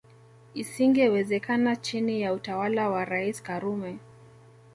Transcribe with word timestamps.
Isingewezekana 0.53 1.75
chini 1.75 2.21
ya 2.21 2.33
utawala 2.33 2.89
wa 2.89 3.05
Rais 3.05 3.43
Karume 3.43 3.97